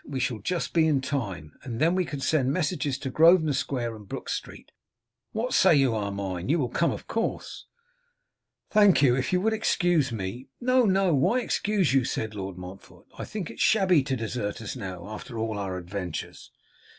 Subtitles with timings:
[0.03, 3.95] We shall just be in time, and then we can send messages to Grosvenor square
[3.95, 4.71] and Brook street.
[5.31, 6.49] What say you, Armine?
[6.49, 7.67] You will come, of course?'
[8.71, 13.05] 'Thank you, if you would excuse me.' 'No, no; why excuse you?' said Lord Montfort:
[13.19, 16.49] 'I think it shabby to desert us now, after all our adventures.